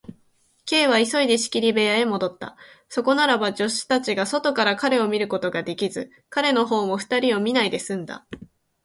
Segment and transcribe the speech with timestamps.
[0.65, 2.57] Ｋ は急いで仕切り部屋へもどった。
[2.89, 8.25] そこならば、助手たちが外から彼を見ることができず、彼のほうも二人を見ないですんだ。